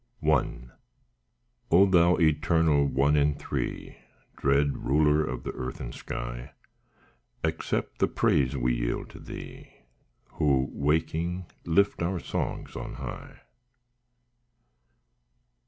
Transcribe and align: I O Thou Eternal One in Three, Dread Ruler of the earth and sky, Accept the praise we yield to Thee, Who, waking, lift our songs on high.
I 0.25 0.57
O 1.69 1.85
Thou 1.85 2.15
Eternal 2.15 2.87
One 2.87 3.15
in 3.15 3.35
Three, 3.35 3.97
Dread 4.35 4.79
Ruler 4.79 5.23
of 5.23 5.43
the 5.43 5.51
earth 5.51 5.79
and 5.79 5.93
sky, 5.93 6.53
Accept 7.43 7.99
the 7.99 8.07
praise 8.07 8.57
we 8.57 8.73
yield 8.73 9.11
to 9.11 9.19
Thee, 9.19 9.71
Who, 10.39 10.69
waking, 10.71 11.45
lift 11.65 12.01
our 12.01 12.17
songs 12.19 12.75
on 12.75 12.95
high. 12.95 13.41